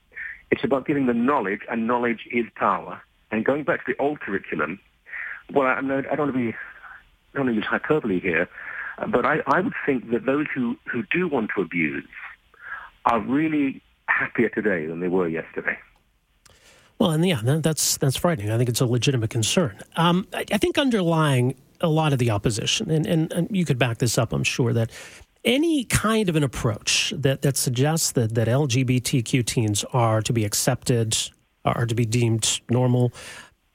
It's 0.50 0.64
about 0.64 0.86
giving 0.86 1.06
them 1.06 1.26
knowledge, 1.26 1.60
and 1.68 1.86
knowledge 1.86 2.28
is 2.30 2.46
power. 2.54 3.00
And 3.30 3.44
going 3.44 3.64
back 3.64 3.84
to 3.84 3.92
the 3.92 4.02
old 4.02 4.20
curriculum, 4.20 4.78
well, 5.52 5.66
I, 5.66 5.78
I 5.78 5.80
don't 5.80 6.18
want 6.18 6.32
to 6.32 6.38
be, 6.38 6.48
I 6.48 7.36
don't 7.36 7.46
want 7.46 7.48
to 7.50 7.54
use 7.54 7.64
hyperbole 7.64 8.20
here, 8.20 8.48
but 9.08 9.26
I, 9.26 9.38
I 9.46 9.60
would 9.60 9.74
think 9.84 10.10
that 10.10 10.26
those 10.26 10.46
who, 10.54 10.76
who 10.90 11.02
do 11.10 11.28
want 11.28 11.50
to 11.56 11.62
abuse 11.62 12.04
are 13.04 13.20
really 13.20 13.82
happier 14.08 14.48
today 14.48 14.86
than 14.86 15.00
they 15.00 15.08
were 15.08 15.28
yesterday. 15.28 15.76
Well, 16.98 17.10
and 17.10 17.26
yeah, 17.26 17.40
that's 17.42 17.98
that's 17.98 18.16
frightening. 18.16 18.50
I 18.50 18.56
think 18.56 18.68
it's 18.68 18.80
a 18.80 18.86
legitimate 18.86 19.30
concern. 19.30 19.78
Um, 19.96 20.26
I, 20.32 20.44
I, 20.52 20.58
think 20.58 20.78
underlying 20.78 21.54
a 21.80 21.88
lot 21.88 22.12
of 22.12 22.18
the 22.18 22.30
opposition, 22.30 22.90
and, 22.90 23.06
and, 23.06 23.32
and 23.32 23.54
you 23.54 23.64
could 23.66 23.78
back 23.78 23.98
this 23.98 24.16
up, 24.16 24.32
I'm 24.32 24.44
sure, 24.44 24.72
that 24.72 24.90
any 25.44 25.84
kind 25.84 26.28
of 26.28 26.36
an 26.36 26.42
approach 26.42 27.12
that, 27.16 27.42
that 27.42 27.56
suggests 27.56 28.12
that, 28.12 28.34
that 28.34 28.48
LGBTQ 28.48 29.44
teens 29.46 29.84
are 29.92 30.20
to 30.22 30.32
be 30.32 30.44
accepted, 30.44 31.16
are 31.64 31.86
to 31.86 31.94
be 31.94 32.04
deemed 32.04 32.60
normal, 32.68 33.12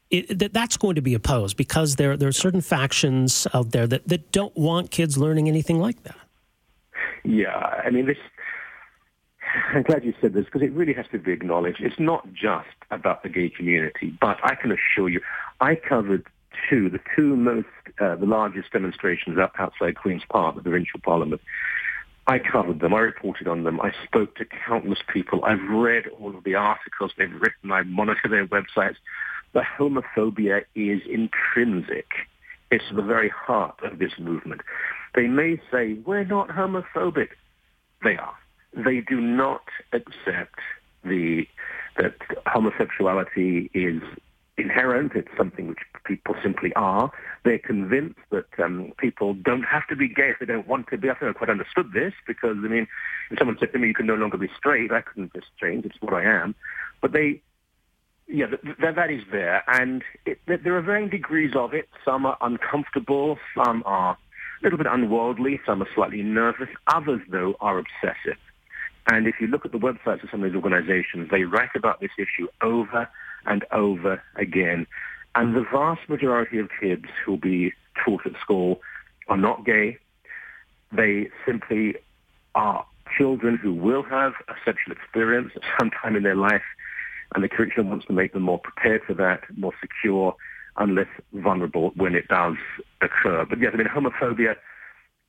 it, 0.10 0.40
that 0.40 0.52
that's 0.52 0.76
going 0.76 0.96
to 0.96 1.02
be 1.02 1.14
opposed 1.14 1.56
because 1.56 1.96
there, 1.96 2.18
there 2.18 2.28
are 2.28 2.34
certain 2.34 2.60
factions 2.60 3.48
out 3.54 3.72
there 3.72 3.88
that, 3.88 4.08
that 4.10 4.32
don't 4.32 4.56
want 4.58 4.92
kids 4.92 5.18
learning 5.18 5.48
anything 5.48 5.80
like 5.80 6.04
that. 6.04 6.18
Yeah, 7.24 7.56
I 7.56 7.90
mean, 7.90 8.08
this 8.08 8.18
I'm 9.74 9.84
glad 9.84 10.04
you 10.04 10.14
said 10.22 10.34
this 10.34 10.46
because 10.46 10.62
it 10.62 10.72
really 10.72 10.94
has 10.94 11.06
to 11.12 11.20
be 11.20 11.32
acknowledged. 11.32 11.82
It's 11.82 12.00
not 12.00 12.32
just 12.34 12.68
about 12.90 13.24
the 13.24 13.30
gay 13.30 13.50
community, 13.50 14.16
but 14.20 14.38
I 14.44 14.56
can 14.56 14.72
assure 14.72 15.10
you, 15.10 15.22
I 15.60 15.76
covered 15.76 16.26
two, 16.70 16.90
the 16.90 17.00
two 17.16 17.36
most, 17.36 17.68
uh, 18.00 18.16
the 18.16 18.26
largest 18.26 18.72
demonstrations 18.72 19.38
outside 19.58 19.96
Queen's 19.96 20.24
Park, 20.30 20.56
the 20.56 20.62
provincial 20.62 21.00
parliament. 21.04 21.42
I 22.28 22.40
covered 22.40 22.80
them. 22.80 22.94
I 22.94 23.00
reported 23.00 23.48
on 23.48 23.64
them. 23.64 23.82
I 23.82 23.92
spoke 24.06 24.36
to 24.36 24.46
countless 24.46 25.00
people. 25.12 25.44
I've 25.44 25.64
read 25.70 26.06
all 26.20 26.36
of 26.36 26.44
the 26.44 26.56
articles 26.56 27.12
they've 27.18 27.32
written. 27.32 27.72
I 27.72 27.82
monitor 27.84 28.30
their 28.30 28.48
websites. 28.48 28.98
The 29.54 29.62
homophobia 29.62 30.62
is 30.76 31.02
intrinsic. 31.10 32.08
It's 32.70 32.86
the 32.96 33.02
very 33.02 33.30
heart 33.30 33.80
of 33.84 34.00
this 34.00 34.14
movement. 34.18 34.62
They 35.16 35.28
may 35.28 35.60
say, 35.72 35.94
we're 36.06 36.24
not 36.24 36.50
homophobic. 36.50 37.30
They 38.04 38.16
are 38.16 38.36
they 38.74 39.02
do 39.02 39.20
not 39.20 39.64
accept 39.94 40.60
the 41.04 41.48
that 41.98 42.16
homosexuality 42.46 43.70
is 43.74 44.02
inherent. 44.58 45.12
It's 45.16 45.36
something 45.38 45.68
which 45.68 45.80
people 46.06 46.36
simply 46.42 46.72
are. 46.76 47.12
They're 47.44 47.60
convinced 47.60 48.20
that 48.30 48.48
um, 48.64 48.94
people 48.98 49.34
don't 49.34 49.64
have 49.64 49.88
to 49.88 49.96
be 49.96 50.08
gay 50.08 50.30
if 50.30 50.40
they 50.40 50.46
don't 50.46 50.68
want 50.68 50.88
to 50.88 50.98
be. 50.98 51.10
I 51.10 51.16
think 51.16 51.36
I 51.36 51.38
quite 51.38 51.50
understood 51.50 51.92
this 51.94 52.14
because, 52.28 52.58
I 52.64 52.68
mean, 52.68 52.88
if 53.30 53.40
someone 53.40 53.58
said 53.60 53.74
to 53.74 53.80
me, 53.80 53.90
you 53.90 53.94
can 53.94 54.08
no 54.08 54.16
longer 54.16 54.38
be 54.38 54.50
straight, 54.58 54.92
I 54.92 55.02
couldn't 55.02 55.34
just 55.34 55.48
change. 55.60 55.86
It's 55.86 55.96
what 56.00 56.14
I 56.14 56.24
am. 56.24 56.56
But 57.02 57.12
they, 57.12 57.42
yeah, 58.28 58.48
th- 58.48 58.78
that 58.80 59.12
is 59.12 59.24
there. 59.32 59.64
And 59.68 60.04
it, 60.26 60.40
there 60.46 60.78
are 60.78 60.82
varying 60.82 61.10
degrees 61.10 61.56
of 61.56 61.74
it. 61.74 61.90
Some 62.06 62.26
are 62.26 62.38
uncomfortable. 62.42 63.38
Some 63.56 63.84
are 63.86 64.12
a 64.14 64.64
little 64.64 64.78
bit 64.78 64.88
unworldly. 64.88 65.60
Some 65.66 65.82
are 65.82 65.88
slightly 65.94 66.22
nervous. 66.22 66.70
Others, 66.88 67.22
though, 67.30 67.56
are 67.60 67.80
obsessive. 67.80 68.38
And 69.08 69.28
if 69.28 69.36
you 69.40 69.48
look 69.48 69.66
at 69.66 69.72
the 69.72 69.80
websites 69.80 70.24
of 70.24 70.30
some 70.30 70.44
of 70.44 70.52
these 70.52 70.56
organizations, 70.56 71.30
they 71.32 71.44
write 71.44 71.76
about 71.76 72.00
this 72.00 72.12
issue 72.18 72.48
over 72.62 73.10
and 73.46 73.66
over 73.72 74.22
again. 74.36 74.86
And 75.36 75.56
the 75.56 75.66
vast 75.72 76.08
majority 76.08 76.60
of 76.60 76.70
kids 76.80 77.06
who 77.24 77.32
will 77.32 77.40
be 77.40 77.74
taught 78.04 78.26
at 78.26 78.34
school 78.42 78.82
are 79.28 79.38
not 79.38 79.66
gay. 79.66 79.98
They 80.92 81.30
simply 81.46 81.96
are 82.54 82.86
children 83.18 83.58
who 83.58 83.74
will 83.74 84.04
have 84.04 84.34
a 84.48 84.54
sexual 84.66 84.94
experience 84.94 85.52
at 85.56 85.64
some 85.80 85.90
time 85.90 86.16
in 86.16 86.24
their 86.24 86.36
life, 86.36 86.64
and 87.34 87.44
the 87.44 87.50
curriculum 87.50 87.90
wants 87.90 88.06
to 88.06 88.14
make 88.14 88.34
them 88.34 88.44
more 88.44 88.60
prepared 88.60 89.02
for 89.04 89.14
that, 89.14 89.44
more 89.58 89.74
secure, 89.80 90.36
and 90.78 90.96
less 90.96 91.08
vulnerable 91.34 91.92
when 91.96 92.16
it 92.16 92.28
does 92.28 92.56
occur. 93.02 93.46
But 93.46 93.60
yes, 93.60 93.72
I 93.74 93.78
mean, 93.78 93.88
homophobia, 93.88 94.56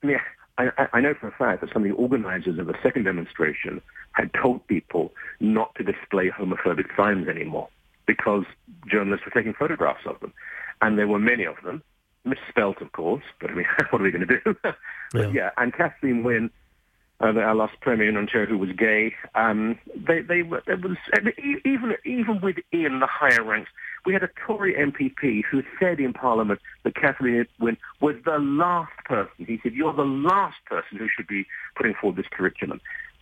mean, 0.02 0.19
I, 0.59 0.88
I 0.92 1.00
know 1.00 1.14
for 1.18 1.28
a 1.28 1.32
fact 1.32 1.62
that 1.62 1.73
some 1.73 1.82
of 1.82 1.88
the 1.88 1.94
organizers 1.94 2.59
of 2.59 2.66
the 2.66 2.75
second 2.82 3.04
demonstration 3.04 3.80
had 4.12 4.30
told 4.35 4.66
people 4.66 5.12
not 5.40 5.75
to 5.76 5.82
display 5.82 6.30
homophobic 6.30 6.94
signs 6.97 7.26
anymore 7.28 7.68
because 8.06 8.44
journalists 8.90 9.25
were 9.25 9.32
taking 9.32 9.54
photographs 9.54 10.04
of 10.06 10.21
them. 10.21 10.32
And 10.82 10.99
there 10.99 11.09
were 11.09 11.18
many 11.18 11.44
of 11.44 11.56
them, 11.64 11.82
misspelt, 12.25 12.82
of 12.82 12.92
course, 12.92 13.23
but 13.40 13.50
I 13.50 13.54
mean, 13.54 13.66
what 13.90 14.00
are 14.00 14.04
we 14.04 14.11
going 14.11 14.26
to 14.26 14.40
do? 14.44 14.56
but 14.62 14.76
yeah. 15.14 15.30
yeah, 15.32 15.50
and 15.56 15.73
Kathleen 15.73 16.23
Wynne 16.23 16.50
uh, 17.23 17.38
our 17.38 17.55
last 17.55 17.81
premier 17.81 18.09
in 18.09 18.17
Ontario 18.17 18.49
who 18.49 18.59
was 18.59 18.71
gay. 18.76 19.14
Um, 19.35 19.79
they, 19.95 20.21
they 20.21 20.43
were, 20.43 20.62
was 20.67 20.97
even 21.64 21.95
even 22.05 22.41
within 22.43 23.00
the 23.00 23.07
higher 23.07 23.43
ranks, 23.43 23.71
we 24.05 24.12
had 24.12 24.23
a 24.23 24.29
Tory 24.47 24.75
MPP 24.75 25.43
who 25.50 25.62
said 25.79 26.00
in 26.00 26.12
Parliament 26.12 26.61
that 26.83 26.97
Kathleen 26.97 27.47
Wynne 27.61 27.76
was 28.00 28.17
the 28.25 28.38
last 28.38 28.93
person. 29.05 29.47
He 29.47 29.61
said, 29.62 29.73
"You're 29.73 29.93
the 29.93 30.02
last 30.02 30.57
person 30.67 30.99
who 30.99 31.09
should 31.14 31.26
be 31.26 31.47
putting 31.76 31.95
forward 31.95 32.17
this 32.17 32.26
curriculum," 32.31 32.81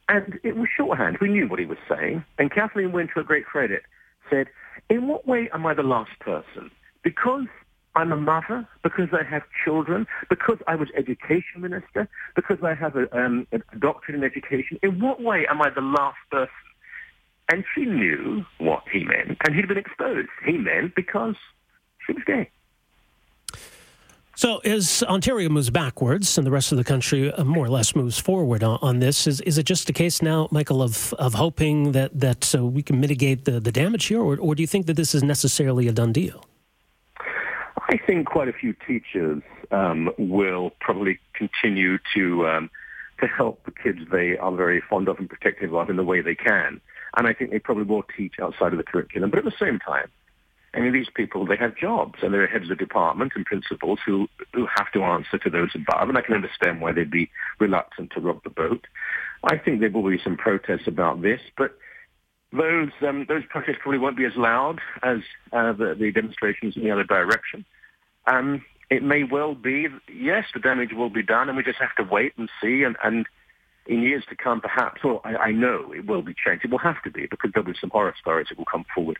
and 0.08 0.40
it 0.42 0.56
was 0.56 0.68
shorthand. 0.74 1.18
We 1.20 1.28
knew 1.28 1.46
what 1.46 1.58
he 1.58 1.66
was 1.66 1.78
saying, 1.88 2.24
and 2.38 2.50
Kathleen 2.50 2.92
Wynne, 2.92 3.08
to 3.08 3.14
her 3.14 3.22
great 3.22 3.44
credit, 3.44 3.82
said, 4.30 4.48
"In 4.88 5.08
what 5.08 5.26
way 5.26 5.50
am 5.52 5.66
I 5.66 5.74
the 5.74 5.82
last 5.82 6.18
person?" 6.20 6.70
Because 7.02 7.46
I'm 7.94 8.12
a 8.12 8.16
mother 8.16 8.68
because 8.82 9.08
I 9.12 9.24
have 9.24 9.42
children, 9.64 10.06
because 10.28 10.58
I 10.66 10.76
was 10.76 10.88
education 10.96 11.60
minister, 11.60 12.08
because 12.36 12.58
I 12.62 12.74
have 12.74 12.96
a, 12.96 13.14
um, 13.16 13.46
a 13.52 13.58
doctorate 13.78 14.16
in 14.16 14.24
education. 14.24 14.78
In 14.82 15.00
what 15.00 15.20
way 15.20 15.46
am 15.48 15.60
I 15.60 15.70
the 15.70 15.80
last 15.80 16.18
person? 16.30 16.48
And 17.52 17.64
she 17.74 17.84
knew 17.84 18.44
what 18.58 18.84
he 18.92 19.02
meant, 19.02 19.38
and 19.44 19.56
he'd 19.56 19.66
been 19.66 19.76
exposed. 19.76 20.28
He 20.46 20.56
meant 20.56 20.94
because 20.94 21.34
she 22.06 22.12
was 22.12 22.22
gay. 22.24 22.48
So, 24.36 24.58
as 24.58 25.02
Ontario 25.02 25.48
moves 25.50 25.68
backwards 25.68 26.38
and 26.38 26.46
the 26.46 26.50
rest 26.50 26.72
of 26.72 26.78
the 26.78 26.84
country 26.84 27.30
uh, 27.30 27.44
more 27.44 27.66
or 27.66 27.68
less 27.68 27.94
moves 27.94 28.18
forward 28.18 28.62
on, 28.62 28.78
on, 28.80 29.00
this, 29.00 29.26
is, 29.26 29.40
is 29.42 29.58
it 29.58 29.64
just 29.64 29.90
a 29.90 29.92
case 29.92 30.22
now, 30.22 30.48
Michael, 30.50 30.80
of, 30.80 31.12
of 31.14 31.34
hoping 31.34 31.92
that, 31.92 32.18
that 32.18 32.54
uh, 32.54 32.64
we 32.64 32.82
can 32.82 33.00
mitigate 33.00 33.44
the, 33.44 33.60
the 33.60 33.72
damage 33.72 34.06
here, 34.06 34.20
or, 34.20 34.38
or 34.38 34.54
do 34.54 34.62
you 34.62 34.66
think 34.66 34.86
that 34.86 34.94
this 34.94 35.14
is 35.14 35.22
necessarily 35.22 35.88
a 35.88 35.92
done 35.92 36.12
deal? 36.12 36.42
I 37.90 37.98
think 37.98 38.28
quite 38.28 38.46
a 38.46 38.52
few 38.52 38.72
teachers 38.86 39.42
um, 39.72 40.10
will 40.16 40.70
probably 40.78 41.18
continue 41.34 41.98
to 42.14 42.46
um, 42.46 42.70
to 43.18 43.26
help 43.26 43.64
the 43.64 43.72
kids 43.72 43.98
they 44.12 44.38
are 44.38 44.52
very 44.52 44.80
fond 44.88 45.08
of 45.08 45.18
and 45.18 45.28
protective 45.28 45.74
of 45.74 45.90
in 45.90 45.96
the 45.96 46.04
way 46.04 46.20
they 46.20 46.36
can. 46.36 46.80
And 47.16 47.26
I 47.26 47.32
think 47.32 47.50
they 47.50 47.58
probably 47.58 47.82
will 47.82 48.04
teach 48.16 48.34
outside 48.40 48.70
of 48.70 48.78
the 48.78 48.84
curriculum. 48.84 49.30
But 49.30 49.40
at 49.40 49.44
the 49.44 49.52
same 49.58 49.80
time, 49.80 50.08
I 50.72 50.78
mean, 50.78 50.92
these 50.92 51.08
people, 51.12 51.44
they 51.44 51.56
have 51.56 51.76
jobs 51.76 52.20
and 52.22 52.32
they're 52.32 52.46
heads 52.46 52.70
of 52.70 52.78
department 52.78 53.32
and 53.34 53.44
principals 53.44 53.98
who, 54.06 54.28
who 54.54 54.68
have 54.76 54.92
to 54.92 55.02
answer 55.02 55.36
to 55.38 55.50
those 55.50 55.70
above. 55.74 56.08
And 56.08 56.16
I 56.16 56.22
can 56.22 56.34
understand 56.34 56.80
why 56.80 56.92
they'd 56.92 57.10
be 57.10 57.28
reluctant 57.58 58.12
to 58.12 58.20
rock 58.20 58.44
the 58.44 58.50
boat. 58.50 58.86
I 59.42 59.58
think 59.58 59.80
there 59.80 59.90
will 59.90 60.08
be 60.08 60.20
some 60.22 60.36
protests 60.36 60.86
about 60.86 61.22
this, 61.22 61.40
but 61.58 61.76
those 62.52 62.90
um, 63.02 63.26
those 63.28 63.42
protests 63.48 63.78
probably 63.80 63.98
won't 63.98 64.16
be 64.16 64.24
as 64.24 64.36
loud 64.36 64.80
as 65.02 65.18
uh, 65.52 65.72
the, 65.72 65.96
the 65.98 66.12
demonstrations 66.12 66.76
in 66.76 66.84
the 66.84 66.90
other 66.92 67.04
direction. 67.04 67.64
Um, 68.26 68.64
it 68.90 69.02
may 69.02 69.22
well 69.24 69.54
be, 69.54 69.86
yes, 70.12 70.44
the 70.52 70.60
damage 70.60 70.92
will 70.92 71.10
be 71.10 71.22
done, 71.22 71.48
and 71.48 71.56
we 71.56 71.62
just 71.62 71.78
have 71.78 71.94
to 71.96 72.02
wait 72.02 72.32
and 72.36 72.48
see. 72.60 72.82
And, 72.82 72.96
and 73.04 73.26
in 73.86 74.02
years 74.02 74.24
to 74.28 74.36
come, 74.36 74.60
perhaps, 74.60 75.00
or 75.04 75.20
I, 75.24 75.36
I 75.36 75.50
know 75.52 75.92
it 75.92 76.06
will 76.06 76.22
be 76.22 76.34
changed. 76.34 76.64
It 76.64 76.70
will 76.70 76.78
have 76.78 77.02
to 77.04 77.10
be 77.10 77.26
because 77.26 77.50
there'll 77.52 77.70
be 77.70 77.78
some 77.80 77.90
horror 77.90 78.14
stories 78.20 78.48
that 78.48 78.58
will 78.58 78.64
come 78.64 78.84
forward. 78.94 79.18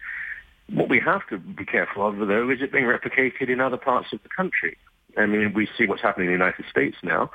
What 0.73 0.88
we 0.88 1.00
have 1.00 1.26
to 1.30 1.38
be 1.38 1.64
careful 1.64 2.07
of, 2.07 2.19
though, 2.19 2.50
is 2.50 2.62
it 2.62 2.73
being 2.73 2.85
replicated 2.85 3.49
in 3.49 3.61
other 3.61 3.76
parts 3.76 4.12
of 4.12 4.23
the 4.23 4.28
country. 4.28 4.76
I 5.16 5.26
mean, 5.26 5.52
we 5.54 5.69
see 5.76 5.87
what's 5.87 6.02
happening 6.02 6.28
in 6.28 6.33
the 6.33 6.45
United 6.45 6.64
States 6.71 6.97
now, 7.02 7.30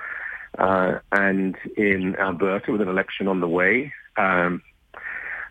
uh, 0.57 0.99
and 1.11 1.55
in 1.75 2.15
Alberta 2.15 2.71
with 2.71 2.81
an 2.81 2.87
election 2.87 3.27
on 3.27 3.41
the 3.41 3.47
way. 3.47 3.91
Um, 4.17 4.61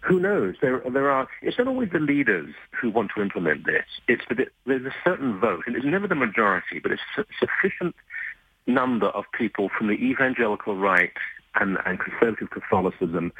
who 0.05 0.21
knows? 0.21 0.57
There, 0.61 0.83
there 0.93 1.11
are. 1.11 1.27
It's 1.43 1.57
not 1.59 1.67
always 1.67 1.91
the 1.91 1.99
leaders 1.99 2.55
who 2.79 2.91
want 2.91 3.11
to 3.17 3.23
implement 3.23 3.65
this. 3.65 3.87
It's 4.07 4.23
that 4.29 4.49
there's 4.67 4.85
a 4.85 4.95
certain 5.03 5.41
vote, 5.41 5.65
and 5.67 5.75
it's 5.77 5.87
never 5.87 6.07
the 6.07 6.15
majority, 6.15 6.79
but 6.79 6.93
it's 6.93 7.03
a 7.17 7.25
sufficient 7.39 7.95
number 8.67 9.07
of 9.09 9.25
people 9.37 9.71
from 9.77 9.89
the 9.89 9.95
evangelical 9.95 10.77
right 10.77 11.13
and, 11.55 11.79
and 11.87 11.99
conservative 11.99 12.51
Catholicism. 12.51 13.33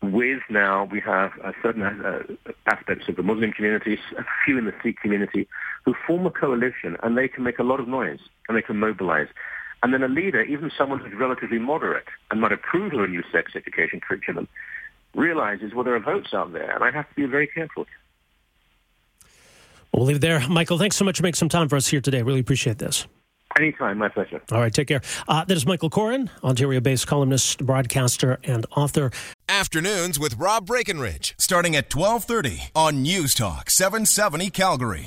With 0.00 0.40
now, 0.48 0.88
we 0.90 1.00
have 1.00 1.32
certain 1.60 1.82
uh, 1.82 2.22
aspects 2.66 3.08
of 3.08 3.16
the 3.16 3.22
Muslim 3.22 3.52
community, 3.52 3.98
a 4.16 4.24
few 4.44 4.56
in 4.56 4.64
the 4.64 4.74
Sikh 4.82 5.00
community, 5.00 5.48
who 5.84 5.94
form 6.06 6.24
a 6.24 6.30
coalition, 6.30 6.96
and 7.02 7.18
they 7.18 7.28
can 7.28 7.42
make 7.42 7.58
a 7.58 7.64
lot 7.64 7.80
of 7.80 7.88
noise, 7.88 8.20
and 8.48 8.56
they 8.56 8.62
can 8.62 8.76
mobilize. 8.76 9.26
And 9.82 9.92
then 9.92 10.02
a 10.02 10.08
leader, 10.08 10.42
even 10.42 10.70
someone 10.76 11.00
who's 11.00 11.14
relatively 11.18 11.58
moderate 11.58 12.06
and 12.30 12.40
might 12.40 12.52
approve 12.52 12.94
of 12.94 13.00
a 13.00 13.08
new 13.08 13.22
sex 13.32 13.52
education 13.56 14.00
curriculum, 14.00 14.48
realizes 15.14 15.74
well 15.74 15.84
there 15.84 15.94
are 15.94 16.00
votes 16.00 16.34
out 16.34 16.52
there, 16.52 16.74
and 16.74 16.84
I 16.84 16.90
have 16.90 17.08
to 17.08 17.14
be 17.14 17.26
very 17.26 17.46
careful. 17.46 17.86
We'll 19.92 20.04
leave 20.04 20.16
it 20.16 20.20
there, 20.20 20.46
Michael. 20.48 20.78
Thanks 20.78 20.96
so 20.96 21.04
much 21.04 21.16
for 21.16 21.22
making 21.22 21.36
some 21.36 21.48
time 21.48 21.68
for 21.68 21.76
us 21.76 21.88
here 21.88 22.00
today. 22.00 22.22
Really 22.22 22.40
appreciate 22.40 22.78
this. 22.78 23.06
Anytime, 23.58 23.96
my 23.98 24.08
pleasure. 24.08 24.42
All 24.52 24.60
right, 24.60 24.72
take 24.72 24.88
care. 24.88 25.00
Uh, 25.26 25.44
that 25.44 25.56
is 25.56 25.66
Michael 25.66 25.88
Coren, 25.88 26.28
Ontario-based 26.44 27.06
columnist, 27.06 27.64
broadcaster, 27.64 28.38
and 28.44 28.66
author. 28.76 29.10
Afternoons 29.48 30.18
with 30.18 30.36
Rob 30.36 30.66
Breckenridge, 30.66 31.34
starting 31.38 31.74
at 31.74 31.88
twelve 31.88 32.24
thirty 32.24 32.64
on 32.74 33.02
News 33.02 33.34
Talk 33.34 33.70
seven 33.70 34.04
seventy 34.04 34.50
Calgary. 34.50 35.06